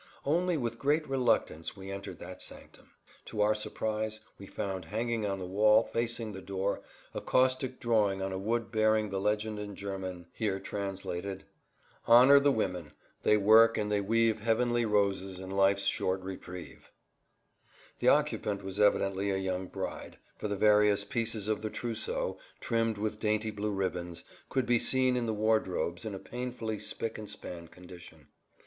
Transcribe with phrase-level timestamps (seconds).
[0.25, 2.89] Only with great reluctance we entered that sanctum.
[3.27, 6.81] To our surprise we found hanging on the wall facing the door
[7.13, 11.17] a caustic drawing on wood bearing the legend in German: "Ehret die Frauen, sie flechten
[11.21, 11.45] und weben himmlische Rosen ins irdische Leben."
[12.31, 12.91] (Honor the women,
[13.21, 16.89] they work and they weave heavenly roses in life's short reprieve.)
[17.99, 22.97] The occupant was evidently a young bride, for the various pieces of the trousseau, trimmed
[22.97, 27.29] with dainty blue ribbons, could be seen in the wardrobes in a painfully spick and
[27.29, 28.29] span condition.